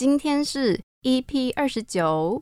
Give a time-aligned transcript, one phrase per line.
[0.00, 2.40] 今天是 EP 二十九。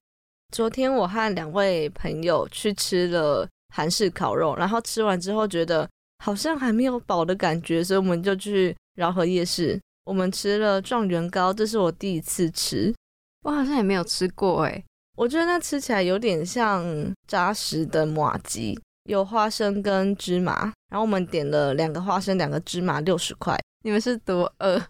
[0.54, 5.90] 昨天我和两位朋友去吃了韩式烤肉，然后吃完之后觉得
[6.22, 12.94] 好像还没有饱的感觉，所以我们就去饶河夜市，我们吃了状元糕，这是我第一次吃，
[13.42, 14.84] 我好像也没有吃过哎，
[15.16, 18.80] 我觉得那吃起来有点像扎实的马吉，
[19.10, 23.58] 有花生跟芝麻，然后我们点了两个花生，两个芝麻，六十块。
[23.82, 24.80] 你们是多饿？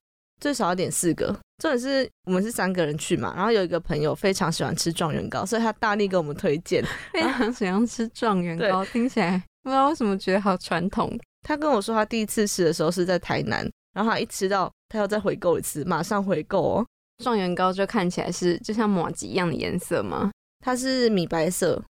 [0.41, 1.27] 最少要点四个，
[1.59, 11.19] 重点是我们是三个人去嘛，然后有一个朋友非常喜欢吃状元糕，所以他大力给我们推荐， 非常喜欢吃状元糕，听起来不知道为什么觉得好传统。
[11.43, 16.87] 他跟我说他第一次吃的时候是在台南，然后他一吃到他要再回购一次，马上回购哦。
[17.23, 20.31] 状元糕就看起来是就像马吉一样的颜色吗？
[20.65, 21.83] 它是米白色。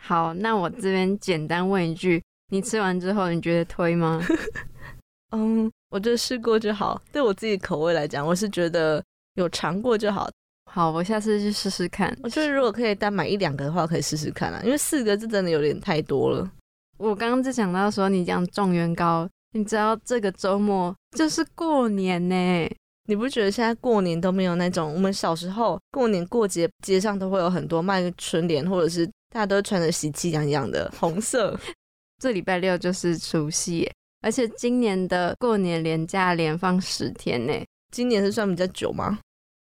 [0.00, 4.22] 好，那我这边简单问一句，你吃完之后你觉得推吗？
[5.32, 5.70] 嗯。
[5.90, 9.02] 我觉得试过就好，对我自己口味来讲，我是觉得
[9.34, 10.28] 有尝过就好。
[10.70, 12.14] 好，我下次去试试看。
[12.22, 16.50] 我觉得如果可以单买一两个的话，可以试试看啊，因为四个字真的有点太多了。
[16.98, 22.68] 我刚刚就讲到说，你讲状元糕，你知道这个周末就是过年呢，
[23.08, 31.58] 你不觉得现在过年都没有那种我们小时候过年过节街上都会有很多卖春联，或者是大家都穿的喜气洋洋的红色。
[32.18, 33.88] 这礼拜六就是除夕。
[34.26, 37.52] 而且今年的过年连假连放十天呢，
[37.92, 39.16] 今年是算比较久吗？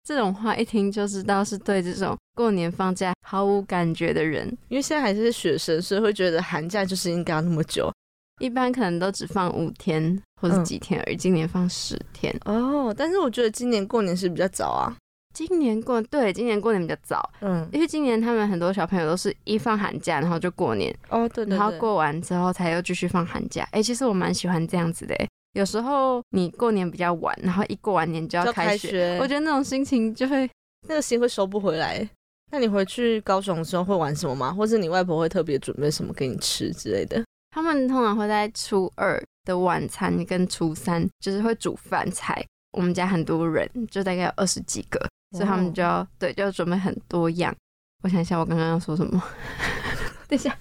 [0.05, 7.91] 这种话一听就知道是对这种过年放假毫无感觉的人，因为现在还是学生，所以会觉得寒假就是应该要那么久。
[8.39, 12.95] 一般可能都只放五天或者几天而已，今年放十天哦。
[12.95, 14.95] 但是我觉得今年过年是比较早啊。
[15.33, 23.67] 今年过对，今年过年比较早，嗯，因为今年他们很多小朋友都是一放寒假，然后就过年，哦，对对，然后过完之后才又继续放寒假。
[23.71, 25.15] 哎，其实我蛮喜欢这样子的，
[25.53, 30.51] 有时候你过年比较晚，然后一过完年就要开学，我觉得那种心情就会
[30.89, 32.07] 那个心会收不回来。
[32.53, 34.53] 那你回去高雄的时候会玩什么吗？
[34.53, 37.23] 或是你外婆会特别准备什么给你吃之类的？
[37.53, 42.45] 他们通常会在初二的晚餐跟初三就是会煮饭菜。
[42.73, 45.01] 我们家很多人，就大概有二十几个。
[45.33, 47.55] 所以他们就要对，就要准备很多样。
[48.03, 49.23] 我想一下，我刚刚要说什么？
[50.27, 50.57] 等一下，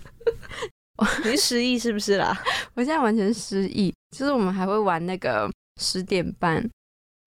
[1.25, 2.37] 你失忆是不是啦？
[2.75, 3.91] 我现在完全失忆。
[4.15, 5.49] 就是我们还会玩那个
[5.81, 6.67] 十点半，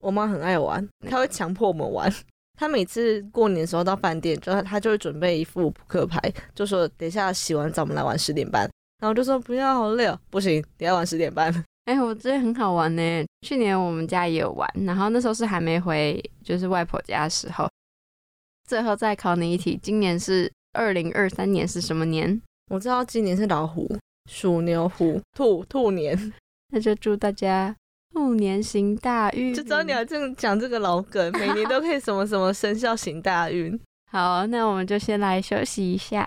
[0.01, 2.13] 我妈很爱玩，她会强迫我们玩。
[2.59, 6.21] 她每次过年的时候到饭店，就她就会准备一副扑克牌，
[6.55, 8.71] 就说等一下洗完澡我们来玩十点半。
[9.01, 11.53] 然后就说不要，好累哦，不行，等下玩十点半。
[11.85, 13.25] 哎，我觉得很好玩呢。
[13.41, 17.69] 去年我们家也有玩，然后那时候是还没回，就是外婆家的时候。
[18.69, 22.41] 最后再考你一题，今年是二零二三年是什么年？
[22.71, 23.89] 我知道今年是老虎、
[24.31, 26.33] 鼠、牛、虎、兔，兔年。
[26.71, 27.75] 那就祝大家
[28.15, 29.53] 兔年行大运。
[29.53, 33.79] 就知道你要这样讲这个老梗，每年都可以什么什么生肖行大运。
[34.11, 36.27] 好，那我们就先来休息一下。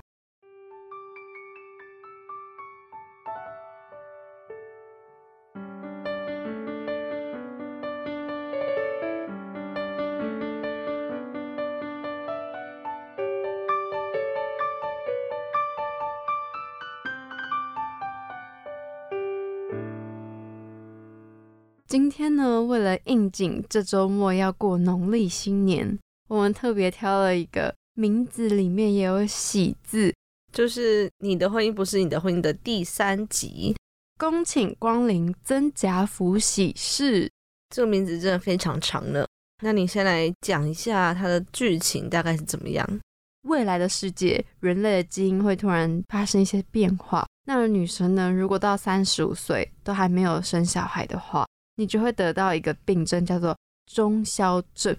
[22.26, 25.96] 天呢，为了应景，这周末要过农历新年，
[26.28, 30.12] 我们特别挑了一个名字里面也有“喜”字，
[30.52, 33.76] 就是你的婚姻不是你的婚姻的第三集。
[34.18, 37.30] 恭请光临曾家福喜事，
[37.70, 39.24] 这个名字真的非常长呢。
[39.62, 43.00] 那你先来讲一下它的剧情大概是怎么样？
[43.44, 47.28] 未来的世界，人类的基因会突然发生一些变化。
[47.46, 53.58] 那女生呢，如果到三十五岁都还没有生小孩的话，你就会得到一个病症，叫做
[53.92, 54.96] 中消症。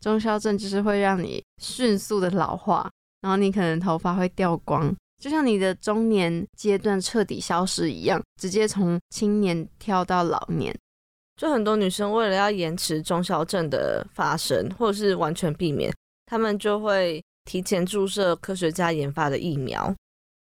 [0.00, 2.90] 中消症就是会让你迅速的老化，
[3.22, 10.76] 然后你可能头发会掉光，就像你的中年阶段彻底消失一样，直接从青年跳到老年。
[11.36, 15.92] 就很多女生为了要延迟中消症的发生，或者是完全避免，
[16.26, 19.94] 她们就会提前注射科学家研发的疫苗。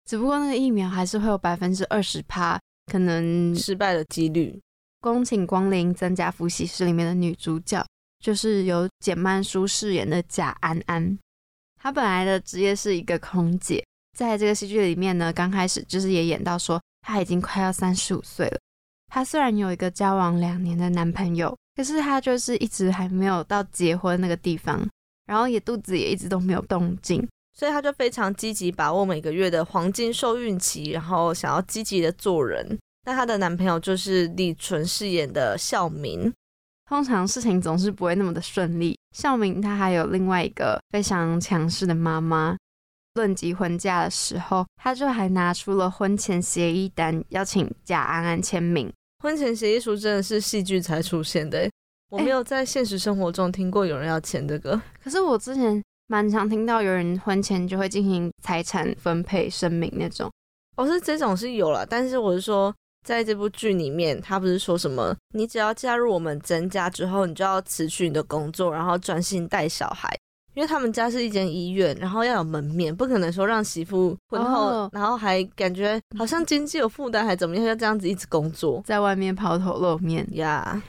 [0.06, 2.60] 只不过那个疫苗还是会有百分之二十趴
[2.92, 4.60] 可能失败的几率。
[5.00, 7.86] 恭请光临增加复习室里面的女主角，
[8.20, 11.18] 就是由简曼书饰演的贾安安。
[11.80, 13.86] 她本来的职业是一个空姐，
[14.18, 18.60] 在这个戏剧里面呢，刚开始就是也演到说她已经快要三十五岁了。
[19.08, 24.86] 她虽然有一个交往两年的男朋友，可是她就是一直还没有到结婚那个地方，
[25.28, 32.78] 然后也肚子也一直都没有动静，所以她就非常积极把握每个月的黄金受孕期，然后想要积极的做人。
[33.07, 36.30] 那她的男朋友就是李纯饰演的孝明，
[36.89, 39.00] 通常事情总是不会那么的顺利。
[39.15, 42.57] 孝明他还有另外一个非常强势的妈妈。
[43.13, 48.92] 论及婚嫁的时候，他就还拿出了婚前协议单，邀请贾安安签名。
[49.24, 51.68] 婚前协议书真的是戏剧才出现的，
[52.10, 54.80] 我没有在现实生活中听过有人要签这个。
[55.01, 60.30] 可是我之前蛮常听到有人婚前就会进行财产分配声明那种。
[60.75, 62.71] 哦，是这种是有了，但是我是说，
[63.07, 70.13] 在这部剧里面，他不是说什么，你只要加入我们曾家之后，你就要辞去你的工作，然后专心带小孩。
[70.54, 80.83] 因为他们家是一间医院，然后要有门面，不可能说让媳妇婚后，然后还感觉好像经济有负担，还怎么样，要这样子一直工作，在外面抛头露面呀。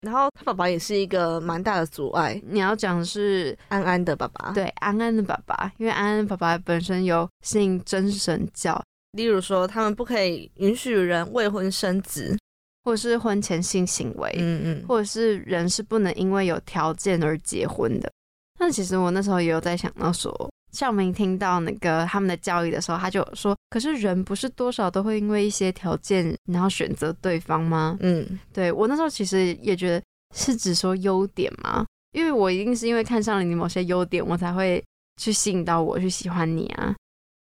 [0.00, 2.40] 然后他爸爸也是一个蛮大的阻碍。
[2.46, 8.80] 你要讲的是安安的爸爸，对，安安的爸爸，因为安安爸爸本身有信真神教，
[9.12, 12.36] 例如说他们不可以允许人未婚生子，
[12.84, 18.10] 或者是婚前性行为，嗯嗯，或者是人是不能因为有条件而结婚的。
[18.58, 30.02] 但其实我那时候也有在想到说，孝明听到那个他们的教育的时候，他就说：“可是人不是多少都会因为一些条件，然后选择对方吗？”嗯，对我那时候其实也觉得
[30.34, 31.86] 是只说优点吗？
[32.12, 34.82] 因为我一定是因为看上了你某些优点，我才会
[35.20, 36.94] 去吸引到我去喜欢你啊。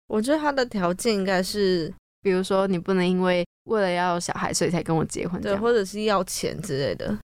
[0.08, 7.18] 我觉得他的条件应该是，比如说你不能因为为了要有小孩所以才跟我结婚，对，或者是要钱之类的。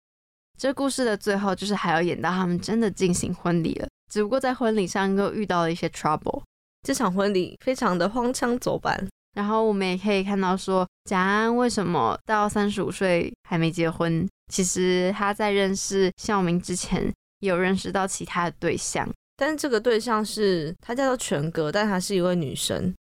[0.58, 3.88] 这故事的最后，就是还要演到他们真的进行婚礼了。
[4.10, 6.42] 只不过在婚礼上又遇到了一些 trouble，
[6.82, 9.06] 这场婚礼非常的荒腔走板。
[9.34, 14.26] 然后我们也可以看到说，贾安为什么到三十五岁还没结婚？
[14.52, 19.08] 其实他在认识孝明之前，有认识到其他的对象，
[19.38, 22.94] 但是这个对象是他叫做全哥，但他是一位女生，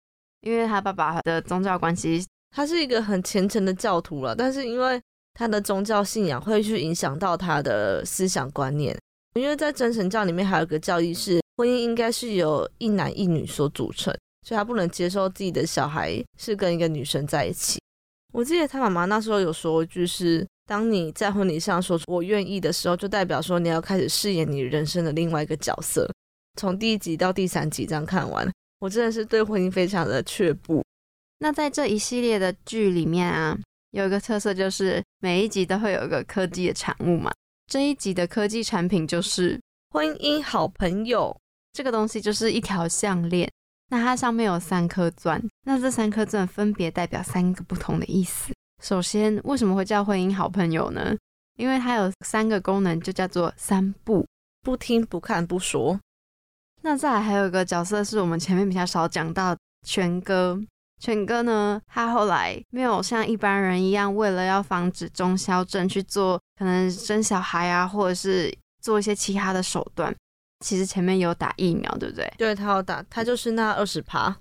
[0.43, 5.01] 因为他爸爸的宗教关系，他是一个很虔诚的教徒了，但是因为。
[5.39, 8.97] 他的宗教信仰会去影响到他的思想观念，
[9.35, 14.11] 因为在真神教里面还有个教义是婚姻应该是由一男一女所组成，
[14.47, 17.79] 所以他不能接受自己的小孩是跟一个女生在一起。
[18.33, 26.09] 我记得他妈妈那时候有说一句是：当你在婚礼上说出我愿意的时候，就代表说你要开始饰演你人生的另外一个角色。
[26.57, 30.83] 从第一集到第三集这样看完，我真的是对婚姻非常的却步。
[31.39, 33.57] 那在这一系列的剧里面啊。
[33.91, 37.31] 有一个特色就是每一集都会有一个科技的产物嘛。
[37.71, 39.59] 这一集的科技产品就是
[39.91, 41.35] 婚姻好朋友
[41.71, 43.49] 这个东西，就是一条项链。
[43.89, 48.53] 那它上面有三颗钻，那这三颗钻分别代表三个不同的意思。
[48.83, 51.15] 首先，为什么会叫婚姻好朋友呢？
[51.55, 54.27] 因为它有三个功能，就叫做三不：
[54.61, 55.97] 不听、不看、不说。
[56.87, 59.53] 那再来还有一个角色是我们前面比较少讲到，
[59.85, 60.57] 全哥。
[61.01, 70.15] 全哥呢，他后来没有像一般人一样，为了要防止中消症去做可能生小孩啊，或者是做一些其他的手段。
[70.65, 72.33] 其实前面有打疫苗，对不对？
[72.37, 74.33] 对他有打，他就是那二十趴。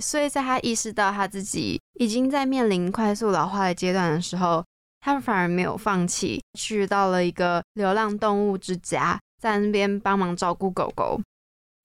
[0.00, 4.64] 所以在他意识到他自己已经在面临快速老化的阶段的时候，
[5.00, 11.20] 他反而没有放弃，去到了一个流浪动物之家，在那边帮忙照顾狗狗。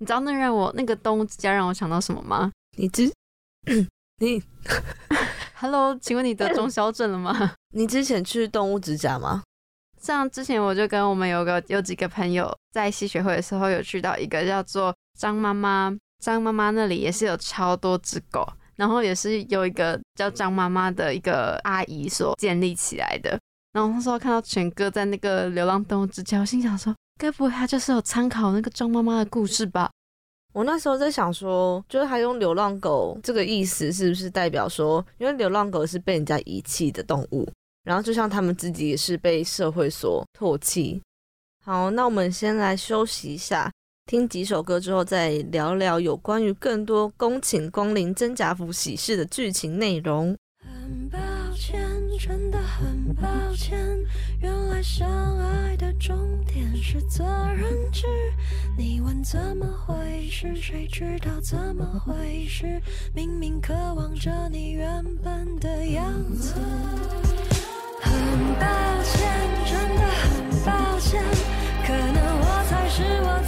[0.03, 2.51] 你知道那让我那个动物之家让我想到什么吗？
[2.77, 3.09] 你知。
[4.19, 4.43] 你
[5.55, 7.53] ，Hello，请问你得中消症了吗？
[7.73, 9.43] 你之前去动物指甲吗？
[10.01, 18.45] 像之前我就跟我们有个有几个朋友在吸血会的时候，有去到一个叫做张妈妈，张妈妈那里也是有超多只狗，
[18.75, 23.39] 然后也是有一个叫张妈妈的一个阿姨所建立起来的。
[23.71, 26.93] 然后那时候看到全哥在那个流浪动物之家，我心想说，
[27.23, 29.89] 该不会他就是有参考那个张妈妈的故事吧？
[30.51, 37.49] 我那时候在想说，就是他用流浪狗这个意思，是不是代表说，因为流浪狗是被人家遗弃的动物，
[37.85, 41.01] 然后就像他们自己也是被社会所唾弃。
[41.65, 43.71] 好，那我们先来休息一下，
[44.05, 50.37] 听几首歌之后再聊聊有关于更多恭请光临真假府喜事的剧情内容。
[50.61, 51.17] 很抱
[51.55, 53.77] 歉，真的很抱歉。
[54.39, 56.15] 原来相爱的终
[56.45, 57.23] 点是责
[57.55, 58.05] 任制。
[58.77, 62.81] 你问怎么回事，谁知道怎么回事？
[63.13, 66.53] 明明渴望着你原本的样子。
[68.01, 68.13] 很
[68.59, 69.31] 抱歉，
[69.65, 71.23] 真的很抱歉。
[71.85, 73.41] 可能我才是我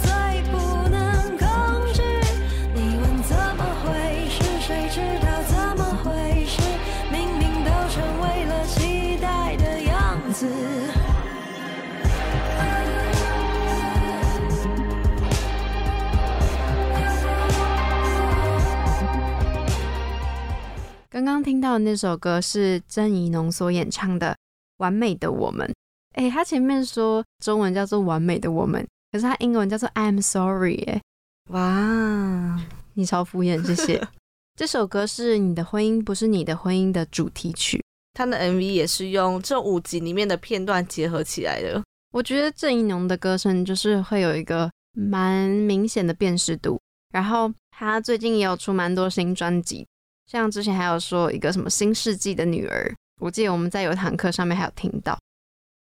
[21.16, 24.32] 刚刚听到的那首歌是郑怡农所演唱的
[24.76, 25.66] 《完美的我们》。
[26.12, 31.00] 哎，他前面说中文叫做完美的我们，可是他英文叫做 I'm sorry，哎，
[31.48, 32.60] 哇，
[32.92, 34.06] 你超敷衍，谢谢。
[34.60, 37.82] 这首歌是你的婚姻不是你的婚姻的主题曲，
[38.12, 41.82] 他的 MV 也是用这五集里面的片段结合起来的。
[42.12, 46.78] 我觉得郑怡农的歌声就是会有一个蛮明显的辨识度，
[47.10, 49.86] 然后他最近也有出蛮多新专辑，
[50.26, 55.18] 像之前还有说一个什么新世纪的女儿，我记得我们在有堂课上面还有听到。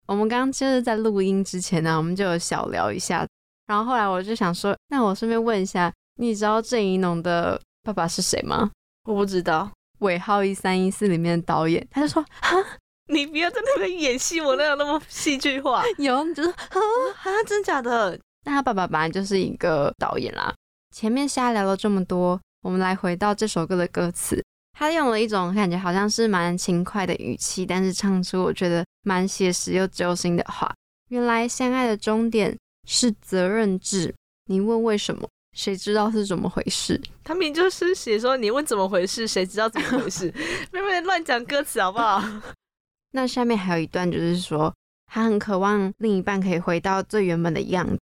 [0.08, 3.26] 我们刚刚就是在录音之前呢，我们就有小聊一下，
[3.68, 7.62] 然后后来我就想说，那我顺便问一下，你知道郑怡农的？
[7.84, 8.70] 爸爸是谁吗？
[9.06, 9.72] 我不知道。
[10.02, 12.56] 尾号一三一四里面的导演，他就说：“哈，
[13.12, 15.84] 你不要在那边演戏，我那样那么戏剧化。
[15.98, 16.78] ”有，你就说：“啊，
[17.48, 20.54] 真假的？”那他爸爸本来就是一个导演啦。
[20.96, 24.44] 前面瞎聊了这么多，我们来回到这首歌的歌词。
[24.74, 30.74] 他用了一种感觉好像是蛮轻快的语气，但是唱出我觉得蛮写实又揪心的话。
[31.10, 34.14] 原来相爱的终点是责任制。
[34.46, 35.28] 你问为什么？
[35.56, 37.00] 谁知道是怎么回事？
[37.24, 40.34] 他明就是写说你问怎么回事，谁知道怎么回事？
[40.72, 42.24] 妹妹乱讲歌词好不好？
[43.12, 44.74] 那下面还有一段，就是说
[45.08, 48.00] 他很渴望另一半可以回到最原本的样子，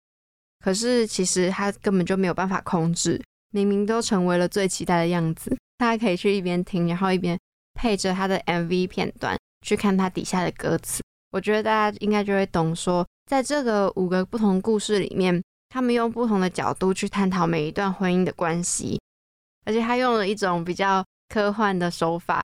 [0.63, 3.22] 可是其实他根本就没有办法控制，
[3.53, 5.55] 明明都成为了最期待的样子。
[5.77, 7.39] 大家可以去一边听，然后一边
[7.74, 11.01] 配着他的 MV 片段去看他底下的歌词。
[11.31, 15.41] 我觉得大家应该就会懂，说在这个五个不同故事里面。
[15.69, 19.01] 他们用不同的角度去探讨每一段婚姻的关系，
[19.65, 22.43] 而且他用了一种比较科幻的手法。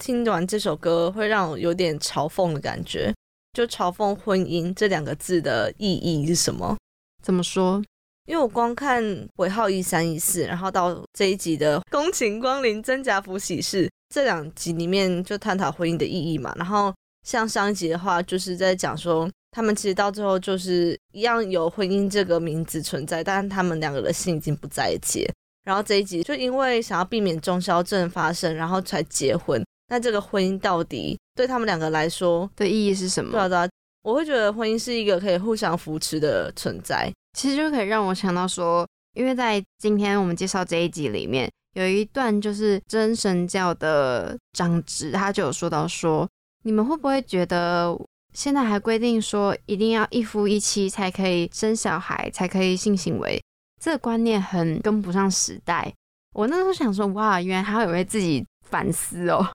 [0.00, 3.14] 听完这首歌会让我有点嘲讽的感觉，
[3.52, 6.74] 就嘲讽婚姻这两个字的意义是什么？
[7.22, 7.84] 怎么说？
[8.26, 9.02] 因为我光看
[9.36, 16.52] 尾号一三一四，然后到这一集的恭请光临真假福喜事这两集里面就探讨婚姻的意义嘛。
[16.56, 16.94] 然后
[17.26, 19.30] 像上一集的话，就是在讲说。
[19.56, 25.24] 他们其实到最后就是一样有婚姻这个名字存在，但是他们两个的心已经不在一起。
[25.62, 29.64] 然后这一集就因为想要避免中消症发生，然后才结婚。
[29.86, 33.30] 那这个婚姻到底对他们两个来说的意义是什么？
[33.30, 33.68] 对啊，对啊，
[34.04, 37.12] 我会觉得婚姻是一个可以互相扶持的存在。
[37.36, 46.28] 其实就可以让我想到说，因为在今天我们介绍这一集里面有一段就是真神教的长子，他就有说到说，
[46.62, 47.98] 你们会不会觉得？
[48.34, 53.40] 现在还规定说一定要一夫一妻才可以生小孩，才可以性行为，
[53.80, 55.94] 这个观念很跟不上时代。
[56.32, 59.46] 我那时候想说，哇，原来他有为自己反思哦。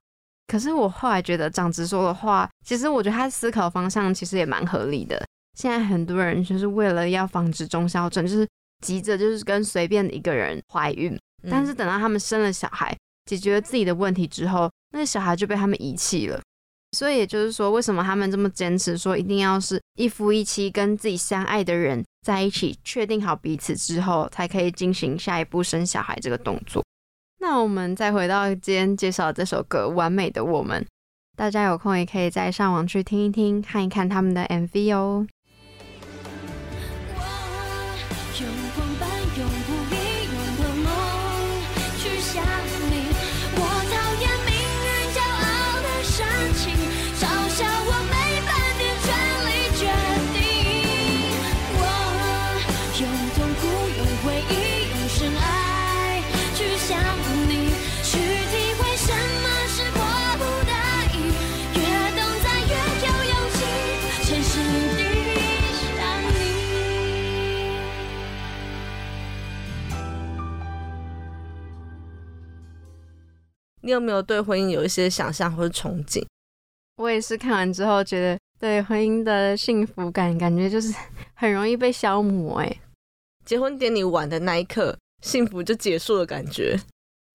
[0.50, 5.24] 可是我后来觉得长直说的话，其实我觉得他思考方向其实也蛮合理的。
[5.56, 8.44] 现在很多人就是为了要防止中消症，就是
[8.84, 11.16] 急着就是跟随便的一个人怀孕，
[11.48, 12.92] 但是等到他们生了小孩，
[13.26, 16.40] 解决了自己的问题之后，那个小孩就被他们遗弃了。
[16.98, 26.84] 所以也就是说，为什么他们这么坚持说一定要是一夫一妻，跟自己相爱的人在一起，确定好彼此之后，才可以进行下一步生小孩这个动作？
[27.42, 30.82] 那我们再回到今天介绍这首歌《完美的我们》，
[31.38, 35.26] 大家有空也可以再上网去听一听，看一看他们的 MV 哦。
[73.82, 76.24] 你有没有对婚姻有一些想象或者憧憬？
[76.96, 80.94] 我也是看完之后觉得，对婚姻的幸福感，感觉就是
[81.34, 82.60] 很容易被消磨。
[82.60, 82.80] 哎，
[83.44, 86.78] 结婚典礼完的那一刻，幸福就结束了，感觉。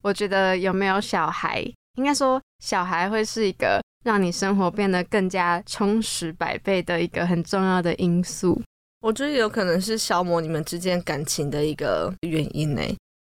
[0.03, 1.65] 我觉得有没有小孩，
[1.97, 8.61] 应该说小孩会是一个让你生活变得更加充实百倍的一个很重要的因素。
[9.01, 12.81] 我觉得有可能是消磨你们之间感情的一个原因呢。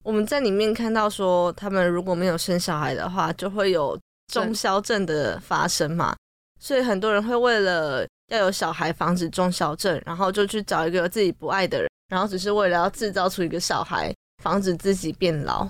[0.06, 4.00] 我们在里面看到说，他们如果没有生小孩的话，就会有
[4.32, 6.16] 中消症的发生嘛。
[6.60, 15.68] 所以很多人会为了要有小孩，防止中消症，然后就去找一个自己不爱的人，然后只是为了要制造出一个小孩，防止自己变老。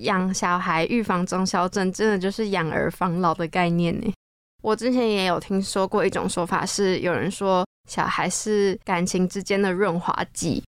[0.00, 4.12] 养小孩预防中消症，真的就是养儿防老的概念呢。
[4.60, 10.64] 我之前也有听说过一种说法，是有人说小孩是感情之间的润滑剂。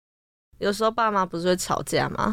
[0.59, 2.33] 有时候爸妈不是会吵架吗？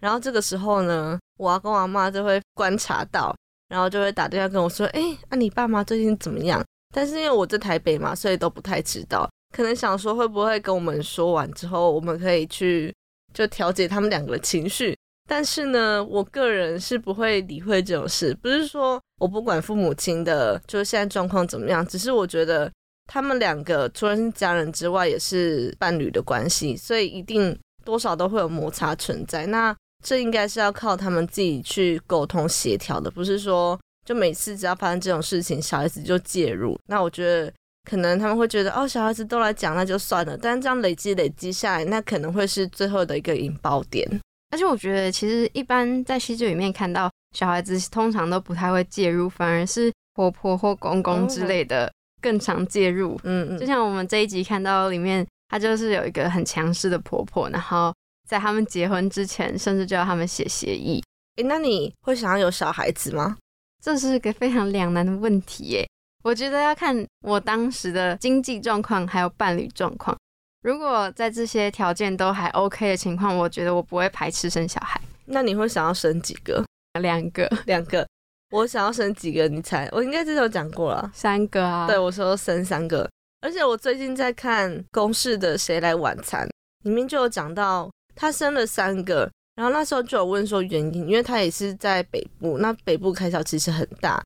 [0.00, 3.34] 然后这个时候呢，我阿公阿妈就会观察到，
[3.68, 6.62] 然后就会打电话跟我说：“哎，那你爸妈最近怎么样？
[6.94, 9.28] 但是因为我在台北嘛，所以都不太知道。
[9.54, 12.94] 可能想说会不会跟我们说完之后，我们可以去
[13.32, 14.96] 就调节他们两个的情绪。
[15.28, 22.70] 但是呢，我个人是不会理会这种事，不是说我不管父母亲的，就是现在状况怎么样，只是我觉得
[23.06, 29.46] 他们两个除了是家人之外，也是伴侣的关系，所以一定多少都会有摩擦存在。
[29.46, 29.74] 那
[30.04, 36.78] 这应该是要靠他们自己去沟通协调的，不是说就每次只要发生这种事情，小孩子就介入。
[36.86, 37.50] 那我觉得
[37.90, 40.36] 可能他们会觉得哦，小孩子都来讲，那就算了。
[40.36, 44.06] 但是这样累积累积下来，那可能会是最后的一个引爆点。
[44.50, 53.18] 而且我觉得，其实一般在戏剧里面看到小孩子，通常都不太会介入，反而是婆婆或公公之类的更常介入。
[53.24, 57.92] 嗯嗯，就像我们这一集看到里面，她就是有一个很强势的婆婆，然后
[58.34, 61.00] 在他们结婚之前，甚至就要他们写协议。
[61.36, 63.36] 诶，那你会想要有小孩子吗？
[63.80, 65.88] 这是个非常两难的问题耶。
[66.24, 70.16] 我觉得要看我当时的经济状况，还有伴侣状况。
[70.62, 75.00] 如果在这些条件都还 OK 的情况，我觉得我不会排斥生小孩。
[75.26, 76.64] 那你会想要生几个？
[77.00, 78.04] 两个，两个。
[78.50, 79.46] 我想要生几个？
[79.46, 79.88] 你猜？
[79.92, 81.86] 我应该之前有讲过了，三个啊。
[81.86, 83.08] 对，我说生三个。
[83.42, 86.44] 而且我最近在看公式的《谁来晚餐》，
[86.84, 94.22] 里面就有讲到他生了三个，然后那时候就有问说原因，因为他也是在北部，那北部开销其实很大。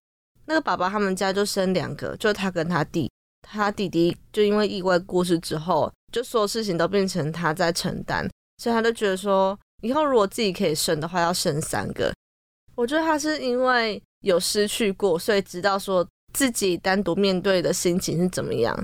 [0.47, 3.11] 那个爸爸他们家就生两个，就他跟他弟，
[3.43, 5.93] 他弟弟就因为意外过世之后。
[6.11, 8.27] 就所有事情都变成他在承担，
[8.57, 12.11] 所以他就觉得说，以后如果自己可以生的话，要生三个。
[12.75, 18.75] 我觉得他是因为有失去过，所以知道说自己单独面对的心情是怎么样。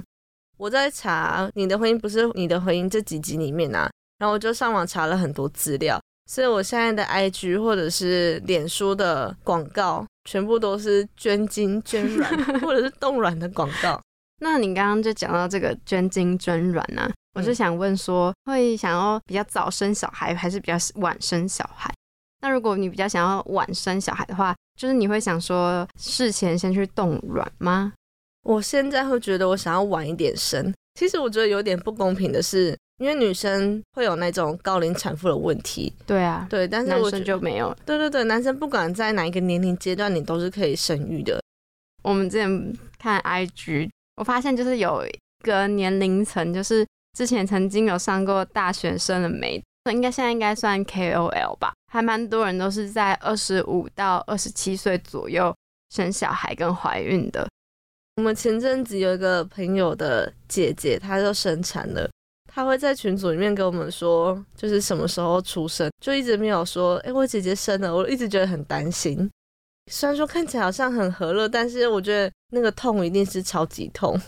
[0.59, 3.91] 我在查你的婚姻不是你的婚姻这几集里面啊，
[4.25, 14.01] 然后我就上网查了很多资料，所以我现在的 IG 或者是脸书的广告，全部都是捐精捐卵 或者是冻卵的广告。
[14.41, 21.93] 那你刚刚就讲到这个捐精捐卵啊，我就想问说，会想要比较早生小孩，还是比较晚生小孩？
[22.41, 27.93] 那如果你比较想要晚生小孩的话，就是你会想说事前先去冻卵吗？
[28.47, 30.73] 我现在会觉得我想要晚一点生。
[30.99, 35.93] 其实我觉得有点不公平的是，因为女生会有那种高龄产妇的问题。
[36.07, 37.77] 对啊，对，但是男生就没有。
[37.85, 41.41] 对对对，男生不管在哪一个年龄阶段，你都是可以生育的。
[42.03, 43.91] 我们之前看 IG。
[44.17, 46.87] 我发现就是有一个年龄层，就是
[47.19, 55.53] 之前曾经有上过大学生的媒，应该现在应该算 KOL 吧，还蛮多人都是在二十五到二十七岁左右
[55.91, 57.49] 生小孩跟怀孕的。
[58.15, 62.09] 我们前阵子有一个朋友的姐姐，她就生产了，
[62.55, 69.29] 她会在群组里面跟我们说，就是什么时候出生，就一直没有说，哎，我姐姐生了，我一直觉得很担心。
[69.91, 74.19] 虽然说看起来好像很和乐，但是我觉得那个痛一定是超级痛。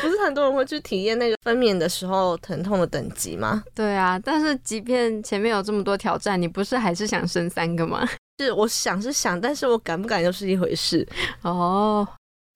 [0.00, 3.64] 不是很多人会去体验那个分娩的时候疼痛的等级吗？
[3.74, 8.08] 对啊，但是即便前面有这么多挑战，你不是还是想生三个吗？
[8.38, 11.04] 是，我想是想，但是我敢不敢又是一回事。
[11.42, 12.06] 哦，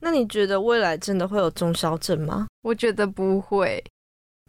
[0.02, 2.46] 那你觉得未来真的会有中消症吗？
[2.62, 3.82] 我觉得不会，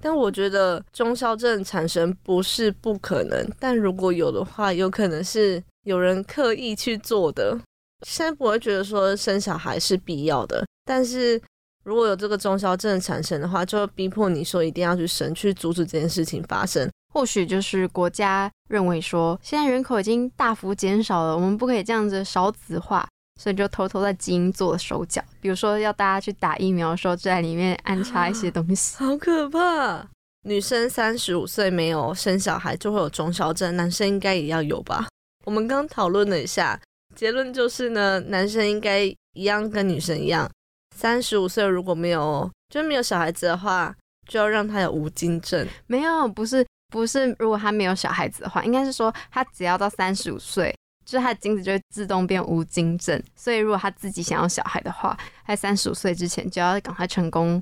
[0.01, 5.63] 但我觉得中消症产生不是不可能，但如果有的话，有可能是。
[5.85, 7.59] 有人刻意去做的，
[8.07, 11.37] 现在不会觉得说生小孩是必要的，但是
[11.83, 16.89] 如果有这个中消症产生的话，就会逼迫你说一定要去生，去阻止这件事情发生。
[17.13, 23.05] 或许就是国家认为说，现在人口已经大幅减少了，我们不可以这样子少子化，
[23.41, 30.07] 所以就偷偷在基因做了手脚，比如说要大家去打疫苗的时候，就在里面安插一些东西，好可怕！
[30.45, 35.07] 女生三十五岁没有生小孩就会有中消症，男生应该也要有吧？
[35.45, 36.79] 我们刚讨论了一下，
[37.15, 40.49] 结论就是呢，男生应该一样跟女生一样，
[40.95, 43.95] 三十五岁如果没有就没有小孩子的话，
[44.27, 45.67] 就要让他有无精症。
[45.87, 50.75] 没有，不是不是，如果他没有小孩子的话，应该是说他只要到三十五岁，
[51.13, 53.21] 就是他的精子就会自动变无精症。
[53.35, 55.15] 所以如果他自己想要小孩的话，
[55.47, 57.61] 在三十五岁之前就要赶快成功。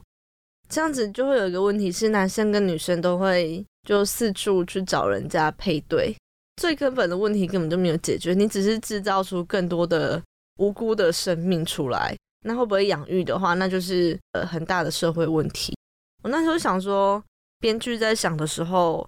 [0.70, 6.16] 这样子就会有一个问题是，男生跟女生都会就四处去找人家配对。
[6.56, 10.22] 最根本的问题根本就没有解决，你只是制造出更多的
[10.60, 12.16] 无辜的生命出来。
[12.46, 15.76] 那会不会养育的话，那就是呃很大的社会问题。
[16.24, 17.22] 我那时候想说，
[17.60, 19.06] 编剧在想的时候，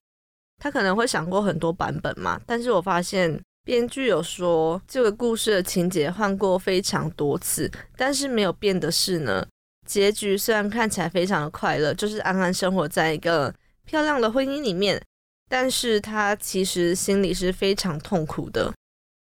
[0.57, 2.41] 他可能会想过很多版本嘛。
[2.45, 9.45] 但是我发现编剧有说，这个故事的情节换过非常多次，但是没有变的是呢，
[9.87, 13.53] 结局虽然看起来非常的快乐，就是安安生活在一个
[13.85, 15.01] 漂亮的婚姻里面。
[15.49, 18.73] 但是他其实心里是非常痛苦的。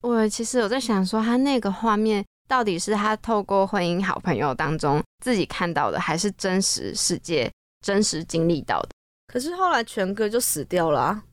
[0.03, 7.51] 我其实有在想说，他那个画面到底是他透过婚姻好朋友当中自己看到的，还是真实世界
[7.83, 8.89] 真实经历到的？
[9.27, 11.23] 可是后来全哥就死掉了啊，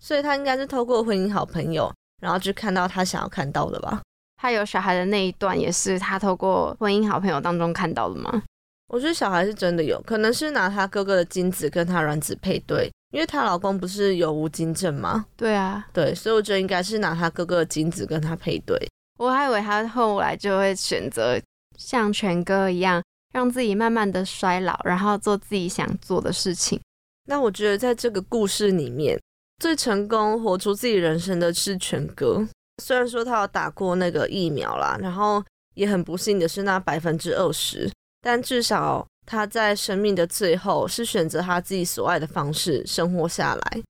[0.00, 4.00] 所以他应该是透过婚姻好朋友，然后就看到他想要看到的吧。
[4.40, 8.42] 他有小孩的那一段也是他透过婚姻好朋友当中看到的吗？
[8.88, 15.26] 我觉得小孩是真的有可能是拿他哥哥的精子跟他卵子配对，因为她老公不是有无精症吗？
[15.36, 18.78] 对啊，对，所以我觉得应该是拿他哥哥的精子跟他配对。
[19.18, 21.40] 我还以为他后来就会选择
[21.76, 23.02] 像全哥一样，
[23.32, 26.80] 让自己慢慢的衰老，然后做自己想做的事情。
[27.24, 29.18] 那我觉得在这个故事里面，
[29.58, 32.46] 最成功活出自己人生的是全哥。
[32.82, 35.42] 虽然说他有打过那个疫苗啦，然后
[35.74, 37.90] 也很不幸的是那百分之二十，
[38.20, 43.82] 但至少他在生命的最后是选择他自己所爱的方式生活下来。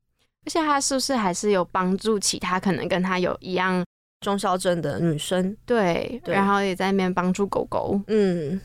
[0.45, 3.85] 而且他是不是还是有帮助其他可能跟他有一样
[4.21, 5.57] 中消症的女生？
[5.67, 8.01] 对，对然后也在那边帮助狗狗。
[8.07, 8.61] 嗯，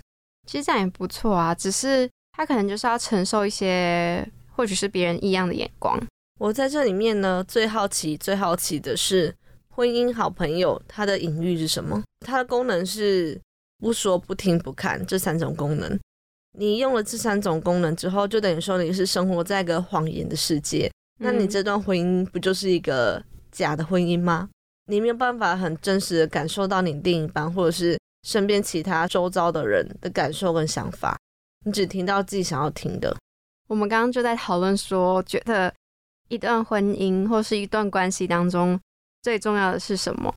[0.45, 4.23] 其实这样也不错啊，只是他可能就是要承受一些
[4.55, 5.99] 或许是别人异样的眼光。
[6.41, 9.31] 我在这里面呢，最好奇、最好奇的是
[9.69, 12.01] 婚姻好朋友它的隐喻是什么？
[12.25, 13.39] 它的功能是
[13.77, 15.99] 不说、不听、不看这三种功能。
[16.57, 20.91] 你用了这三种功能之后，就等于说你是生活在一个谎言的世界。
[21.19, 24.49] 那你嗯这段婚姻不就是一个假的婚姻吗？
[24.87, 31.15] 你没有办法很真实的感受到你另一半或者是身边其他周遭的人的感受跟想法，
[31.65, 33.15] 你只听到自己想要听的。
[33.67, 35.71] 我们刚刚就在讨论说，觉得
[36.31, 38.79] 一段婚姻或是一段关系当中
[39.21, 40.33] 最重要的是什么？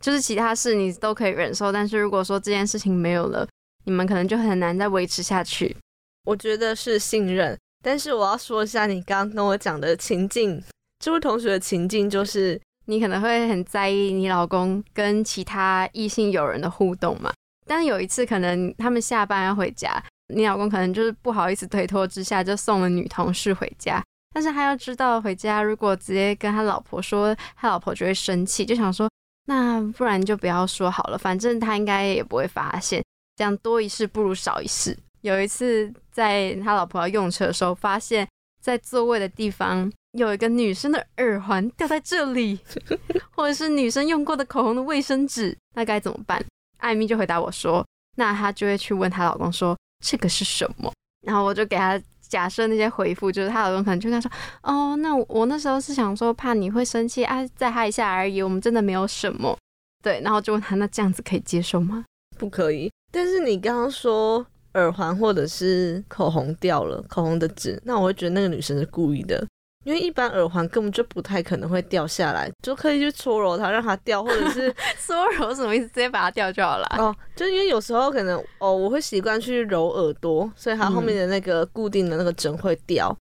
[0.00, 3.46] 就是其他事你都可以忍受，但是如果说这件事情没有了，
[3.84, 5.76] 你们可能就很难再维持下去。
[6.24, 10.62] 我觉得是信任，但是我要说一下你刚刚跟我讲的情境，
[11.00, 17.32] 这位同学的情境就是，你可能会很在意你老公跟其他异性友人的互动嘛。
[17.66, 20.02] 但有一次，可能他们下班要回家，
[20.32, 24.02] 你老公可能就是不好意思推脱之下，就送了女同事回家。
[24.32, 29.10] 但是他要知道回家如果直接跟他老婆说，他老婆就会生气，就想说，
[29.46, 33.04] 那不然就不要说好了，反正他应该也不会发现，
[33.36, 34.96] 这样多一事不如少一事。
[35.20, 38.26] 有一次在他老婆要用车的时候，发现
[38.60, 42.58] 在座位的地方有一个女生的耳环掉在这里，
[43.30, 46.44] 或者是女生用过的口红的卫生纸，那该怎么办？
[46.78, 50.92] 艾米就回答我说，那她就会去问她老公说这个是什么，
[51.24, 52.00] 然后我就给她
[52.32, 59.54] 假设那些回复，就是他老公可能就跟她说，哦，那我那时候是想说怕你会生气啊，再嗨一下而已，我们真的没有什么。
[60.02, 62.06] 对，然后就问他，那这样子可以接受吗？
[62.38, 62.90] 不可以。
[63.12, 69.46] 但是你刚刚说耳环或者是口红掉了，口红的纸，那我会觉得那个女生是故意的，
[69.84, 75.86] 因为一般耳环根本就不太可能会掉下来，就可以去搓揉它让它掉，或者是 搓揉什么意思？
[75.88, 76.86] 直接把它掉就好了。
[76.98, 83.16] 哦，就因为有时候可能哦，我会习惯去揉耳朵，所以它后面的那个固定的那个针会掉。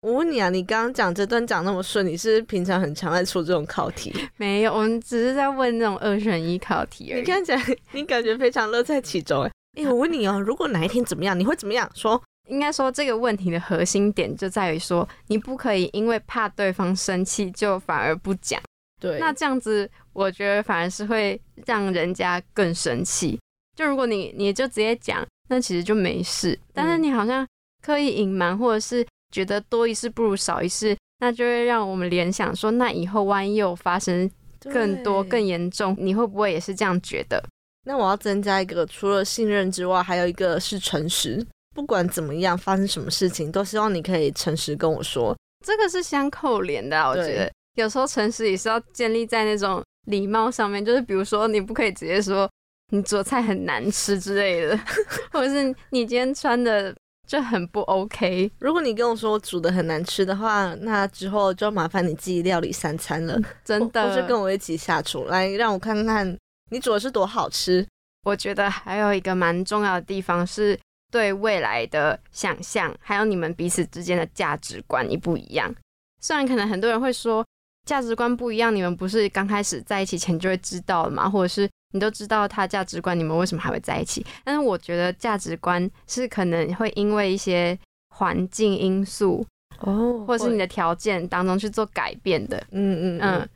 [0.00, 4.14] 我问你啊，你刚刚讲这段讲那么顺，你是是平常很常在出这种考题？
[4.36, 7.20] 没有，我们只是在问那种二选一考题而已。
[7.20, 7.60] 你看起来
[7.90, 9.50] 你感觉非常乐在其中哎。
[9.76, 12.20] 哎、我问你哦，如果哪一天怎么样，你会怎么样说？
[12.48, 18.60] 应该说这个问题的核心点就在于说，你不可以因为怕对方生气就反而不讲。
[19.00, 23.38] 对那这样子，我觉得反而是会让人家更生气。
[23.76, 26.58] 就如果你你就直接讲，那其实就没事。
[26.74, 27.46] 但是你好像
[27.80, 34.28] 刻意隐瞒，或者是觉得多一事不如少一事，那就会让我们联想说，那以后万一又发生
[34.64, 37.40] 更多、更严重，你会不会也是这样觉得？
[37.86, 41.46] 那我要增加一个，除了信任之外，还有一个是诚实。
[41.78, 45.32] 不管怎么样，发生什么事情，都希望你可以诚实跟我说。
[45.64, 52.50] 这个是相扣连的、啊，我觉得有时候诚实也是要建立在那种礼貌上面，就是比如说你不可以直接说
[52.90, 54.76] 你做菜很难吃之类的，
[55.30, 56.92] 或者是你今天穿的
[57.28, 58.50] 就很不 OK。
[58.58, 66.36] 如果你跟我说我煮的很难吃的话，那之后就麻烦你自己料理三餐了， 真的或是跟，我一起下厨，来让我看看
[66.72, 67.86] 你煮的是多好吃。
[68.24, 70.76] 我觉得还有一个蛮重要的地方是
[71.10, 75.74] 对未来的想象，还有你们彼此之间的价值观一不一样。
[76.20, 77.44] 虽然可能很多人会说
[77.86, 81.28] 价值观不一样，你们不是刚开始在一起前就会知道的吗？
[81.28, 84.26] 或者是你都知道他价值观，你们为什么还会在一起？
[84.44, 87.78] 但是我觉得价值观是可能会因为一些
[88.10, 89.46] 环境因素，
[89.80, 92.58] 哦或者是你的条件当中去做改变的。
[92.72, 93.48] 嗯嗯嗯嗯，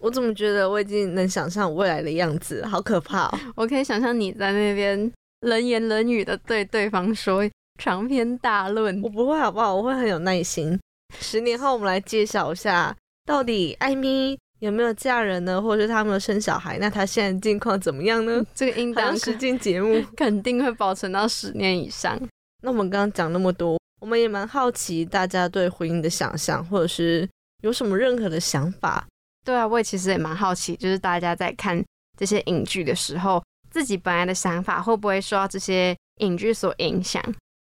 [0.00, 3.38] 我怎么觉得我已经能想象我未来的样子，好可怕哦！
[3.54, 7.48] 我可以想象你在那边冷言冷语的对对方说
[7.78, 9.08] 长篇大论我。
[9.08, 9.74] 不会好不好？
[9.74, 10.78] 我会很有耐心。
[11.20, 16.78] 十年后我们来揭晓一下，到底艾米有没有嫁人呢，或者是他有没有生小孩？
[16.78, 18.44] 那他现在境况怎么样呢？
[18.54, 20.04] 这个应当好像实境节目。
[20.16, 22.18] 肯定会保存到十年以上。
[22.62, 27.28] 那我们刚刚讲那么多，我们也蛮好奇大家对婚姻的想象，或者是
[27.62, 29.06] 有什么任何的想法。
[29.46, 31.82] 对啊，我也其实也蛮好奇，就是大家在看
[32.18, 37.22] 这些影剧的时候，自己本来的想法会不会受到这些影剧所影响？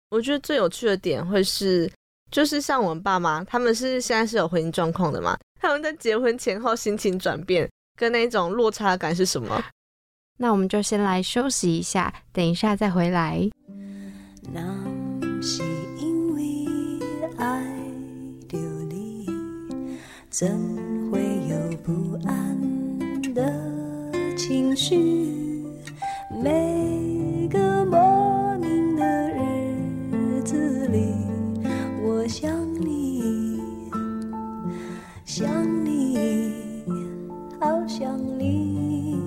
[0.10, 1.92] 我觉得最有趣的点会是，
[2.32, 5.38] 就是像我们爸妈，他们是现在是有婚姻状况的嘛？
[5.60, 9.64] 他们在结婚前后心情转变跟那种落差感是什么？
[10.40, 13.48] 那我们就先来休息一下，等一下再回来。
[14.52, 14.62] 那
[15.42, 15.62] 是
[15.98, 16.66] 因为
[17.38, 17.64] 爱
[18.50, 18.58] 着
[18.90, 19.28] 你，
[20.30, 20.50] 怎
[21.12, 25.41] 会有不安的情绪？
[26.44, 31.14] 每个莫名的日子里，
[32.02, 32.52] 我想
[32.82, 33.62] 你，
[35.24, 35.48] 想
[35.86, 36.84] 你，
[37.60, 39.20] 好想你。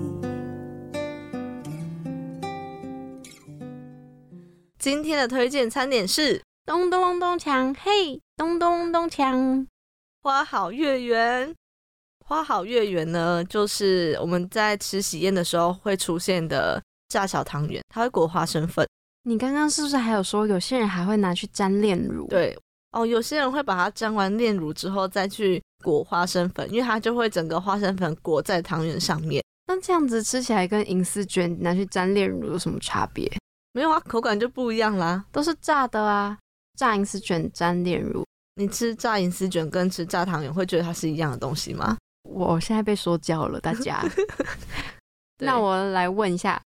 [4.77, 9.65] 今天的推荐餐点是咚咚咚咚锵，嘿，咚咚咚锵。
[10.21, 11.55] 花好月圆。
[12.25, 18.87] 花好月圆呢，就是我们在吃喜宴的时候会出现的炸小汤圆，它会裹花生粉。
[19.23, 22.57] 你刚刚是不是还有说有些人还会拿去沾炼乳？，对
[22.91, 29.43] 哦，有些人会把它沾完炼乳之后再去裹花生粉，因为它就会整个花生粉裹在汤圆上面。
[29.67, 33.31] 那这样子吃起来跟银丝卷拿去沾炼乳有什么差别？
[33.73, 35.25] 没有啊，口感就不一样啦。
[35.31, 36.37] 都是炸的啊，
[36.77, 38.23] 炸银丝卷沾炼乳。
[38.55, 41.97] 你吃炸银丝卷跟吃炸汤圆会觉得它是一样的东西吗？
[42.29, 44.01] 我现在被说教了，大家。
[45.39, 46.61] 那我来问一下，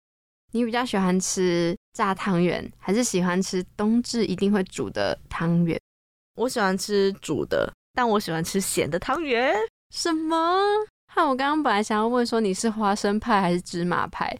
[0.52, 5.80] 你比较喜欢吃炸汤圆，还是喜欢吃冬至一定会煮的汤圆？
[6.36, 9.56] 我喜欢吃煮的，但我喜欢吃咸的汤圆。
[9.94, 10.58] 什么？
[11.14, 14.38] 和我刚刚本来想要问说你是花生派还是芝麻派，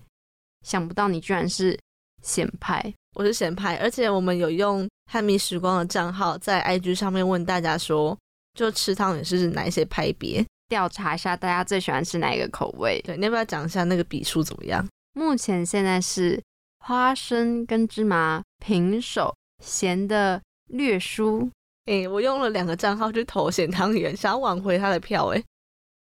[0.66, 1.78] 想不到你居然是
[2.24, 2.94] 咸派。
[3.16, 8.18] 我是咸派，而且我们有用汉密时光的账号在 IG 上面问大家说，
[8.54, 10.46] 就吃汤圆是哪一些派别？
[10.68, 13.02] 调查一下大家最喜欢吃哪一个口味。
[13.04, 14.88] 对，你要不要讲一下那个比数怎么样？
[15.14, 16.42] 目前现在是
[16.80, 21.50] 花生跟芝麻平手，咸的略输。
[21.86, 25.44] 诶、我用了两个账号去投咸汤圆，想要挽回他的票、诶，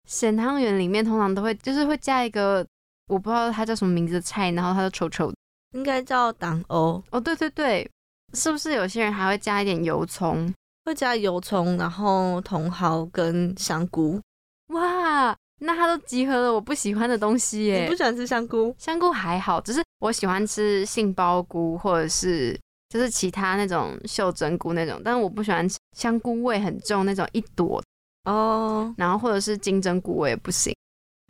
[0.08, 2.66] 咸汤圆里面通常都会就是会加一个
[3.08, 5.36] 我不知道它叫什么名字的菜，然后它就稠稠的。
[5.74, 7.90] 应该叫党欧，哦，对对对，
[8.34, 10.54] 是不是有些人还会加一点油葱？
[10.86, 14.22] 会加油葱，然后茼蒿跟香菇。
[14.68, 17.96] 哇，那它都集合了我不喜欢的东西耶你不。
[17.96, 18.76] 喜欢吃香菇？
[18.80, 27.82] 香菇还好，只是我喜欢吃杏鲍菇或者是就是其他那种袖珍菇那种，但是我不喜欢吃香菇味很重那种一朵，
[28.26, 30.76] 哦，然后或者是金针菇我也不行。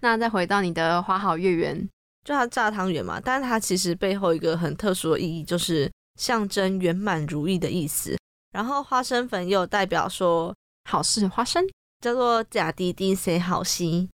[0.01, 1.89] 那再回到你的花好月圆，
[2.23, 8.17] 就它炸汤圆嘛，但是它其实背后一个很特殊的意义，就是象征圆满如意的意思。
[8.53, 10.55] 然后花生粉也有代表说
[10.89, 11.63] 好事花生。
[12.01, 14.09] 叫做假滴滴谁好心。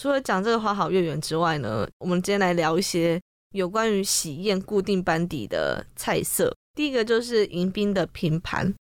[0.00, 3.20] 除了讲这个花好月圆之外呢，我们今天来聊一些
[3.52, 6.54] 有关于喜宴固定班底的菜色。
[6.74, 8.74] 第一个就是迎宾的拼盘，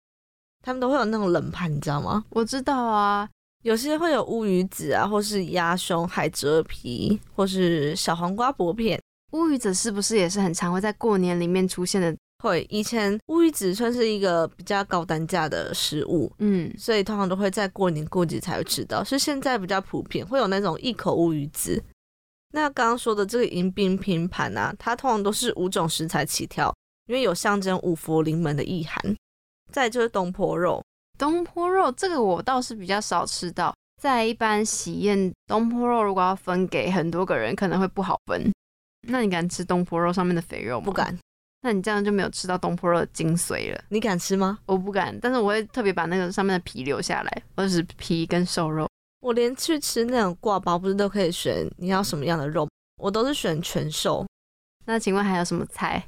[0.64, 2.24] 他们都会有那种冷盘，你知道吗？
[2.30, 3.30] 我知道啊，
[3.64, 9.00] 有些会有乌鱼子啊，或是鸭胸、海蜇皮，或是小黄瓜薄片。
[9.32, 12.16] 乌鱼子是不是也是很常会在过年里面出现的？
[12.42, 21.82] 会，以前乌鱼子算是一个比较高单价的食物，嗯，所以通常都会在过年过节才会吃到，是现在比较普遍，会有那种一口乌鱼子。
[22.54, 26.74] 那刚刚说的这个迎宾拼盘啊，它通常都是五种食材起跳，
[27.08, 29.00] 因为有象征五福临门的意涵。
[29.72, 30.84] 再就是东坡肉，
[31.18, 38.52] 东坡肉这个我倒是比较少吃到，在一般喜宴，东坡肉如果要分给很多个人，可能会不好分。
[39.08, 40.86] 那你敢吃东坡肉上面的肥肉吗？
[40.86, 40.92] 不。
[40.92, 41.18] 敢，
[41.62, 43.84] 那你这样就没有吃到东坡肉的精髓了。
[43.90, 44.60] 你敢吃吗？
[44.66, 48.88] 我不敢，但是我会特别把那个上面的皮留下来，或者是皮跟瘦肉。
[49.20, 52.68] 我连去吃那种挂包，不是都可以选你要什么样的肉，
[53.00, 54.26] 我都是选全瘦。
[54.86, 56.04] 那请问还有什么菜？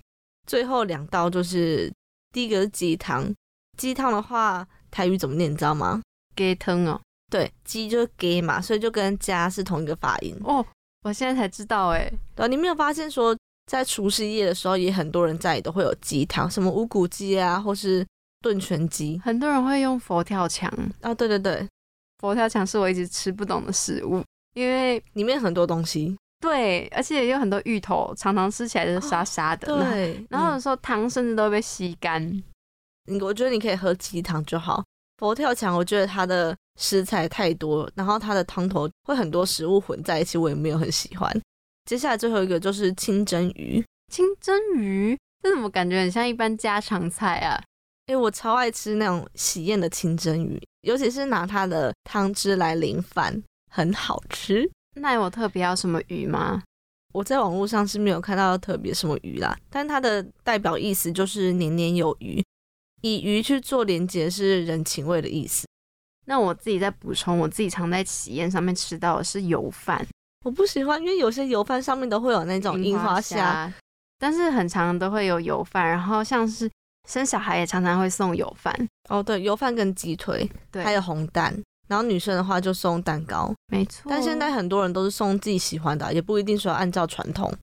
[0.48, 1.94] 最后两道就是
[2.32, 3.32] 第一个是鸡汤，
[3.78, 6.02] 鸡汤的话台语怎么念你知道吗？
[6.36, 7.00] 鸡汤哦。
[7.32, 10.36] 对，鸡就是 gay 嘛，所以就跟家是同一个发音。
[10.44, 10.64] 哦，
[11.04, 12.12] 我现在才知道哎。
[12.36, 13.36] 对啊，你没有发现说，
[13.66, 18.06] 在除夕夜的时候，也很多人家里都会有鸡汤，什么无骨鸡啊，或是
[18.42, 20.72] 炖全鸡很多人会用佛跳墙，
[21.02, 21.14] 啊。
[21.14, 21.68] 对对对，
[22.20, 24.24] 佛跳墙是我一直吃不懂的食物，
[24.54, 26.16] 因为里面很多东西。
[26.42, 29.78] 对，而且有很多芋头，常常吃起来就是沙沙的。
[29.78, 32.22] 那对，然后有嗯时候汤甚至都会被吸干。
[33.06, 34.84] 你我觉得你可以喝鸡汤就好。
[35.20, 41.32] 佛跳墙，我觉得它的食材太多，然后它的汤头会很多食物混在一起，我也没有很喜欢。
[41.86, 47.62] 接下来最后一个就是清蒸鱼，清蒸鱼，这怎么感觉很像一般家常菜啊？
[48.08, 53.42] 因为我超爱吃那种喜宴的清蒸鱼，尤其是拿它的汤汁来淋饭，
[53.72, 54.70] 很好吃。
[54.96, 56.62] 那有特别要什么鱼吗？
[57.14, 62.44] 我在网络上是没有看到特别什么鱼啦，但它的代表意思就是年年有余，
[63.02, 65.68] 以鱼去做连结是人情味的意思。
[66.26, 70.06] 那我自己再补充，我自己常在喜宴上面吃到的是油饭，
[70.44, 73.74] 我不喜欢，因为有些油饭上面都会有那种樱花虾，
[74.20, 76.70] 但是很常都会有油饭，然后像是
[77.08, 78.74] 生小孩也常常会送油饭。
[79.10, 81.58] 哦，对，油饭跟鸡腿，对，还有红蛋。
[81.88, 84.10] 然后女生的话就送蛋糕，没错。
[84.10, 87.54] 但现在很多人都是送自己喜欢的，也不一定说按照传统。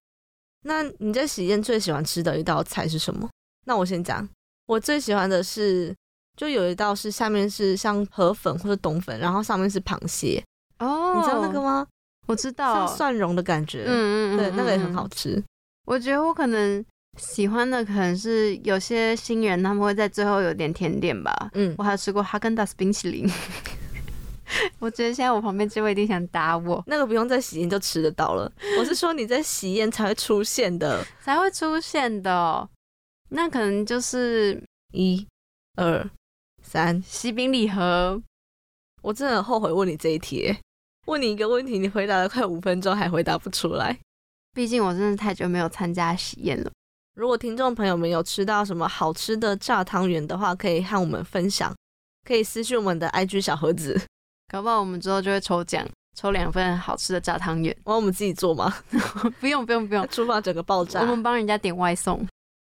[0.62, 3.29] 那你在喜宴最喜欢吃的一道菜是什么？
[3.66, 4.29] 那我先讲，
[4.66, 5.95] 我最喜欢的是，
[6.37, 10.43] 就有一道是下面是像河粉或者冬粉，然后上面是螃蟹。
[10.79, 11.87] 哦，你知道那个吗？
[12.31, 13.85] 我知道，像蒜蓉的感觉。
[13.87, 15.43] 嗯嗯嗯，对，那个也很好吃。
[15.87, 16.85] 我觉得我可能
[17.19, 21.51] 喜欢的可能是有些新人他们会在最后有点甜点吧。
[21.55, 23.29] 嗯，我还有吃过哈根达斯冰淇淋。
[24.81, 26.83] 我觉得现在我旁边这位一定想打我。
[26.87, 28.51] 那个不用在喜宴就吃得到了。
[28.79, 32.69] 我是说你在喜宴才会出现的， 才会出现的。
[33.29, 34.61] 那可能就是
[34.93, 35.25] 一、
[35.77, 36.09] 二、
[36.62, 38.21] 三西饼礼盒。
[39.03, 40.55] 我真的很后悔问你这一题，
[41.11, 43.99] 问你一个问题，你回答了快五分钟还回答不出来。
[44.55, 46.70] 毕竟我真的太久没有参加喜宴了。
[47.16, 51.75] 如果听众朋友们有吃到什么好吃的炸汤圆的话，可以和我们分享，
[52.25, 54.01] 可以私信我们的 IG 小盒子。
[54.49, 55.85] 搞不好我们之后就会抽奖，
[56.16, 57.77] 抽两份好吃的炸汤圆。
[57.85, 58.73] 我我们自己做吗？
[59.40, 61.01] 不用不用不用，厨房 整个爆炸。
[61.01, 62.25] 我们帮人家点外送。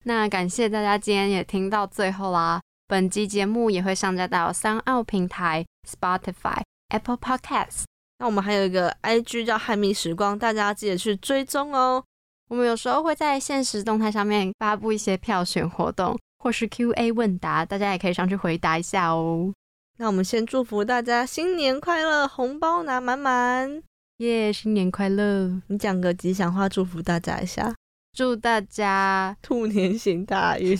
[0.04, 2.58] 那感谢大家今天也听到最后啦。
[2.88, 7.89] 本集节目也会上架到三奥平台、Spotify、Apple Podcasts。
[8.20, 12.04] 那我们还有一个 IG 叫汉密时光，大家记得去追踪哦。
[12.48, 19.50] 我们有时候会在现实动态上面发布一些票选活动，或是 Q&A 问答，大家也可以上去回答一下哦。
[19.96, 23.82] 那我们先祝福大家新年快乐，红包拿满满，
[24.18, 24.52] 耶！
[24.52, 25.58] 新年快乐！
[25.68, 27.74] 你讲个吉祥话，祝福大家一下，
[28.12, 30.76] 祝大家兔年行大运，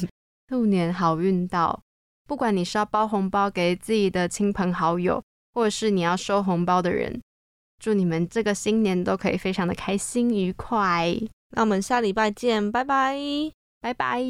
[0.47, 1.81] 兔年好运到。
[2.29, 5.23] 不管你是要包红包给自己的亲朋好友，
[5.55, 7.21] 或者是你要收红包的人，
[7.81, 11.17] 祝你们这个新年都可以非常的开心愉快。
[11.57, 13.17] 那我们下礼拜见，拜拜，
[13.81, 14.23] 拜拜。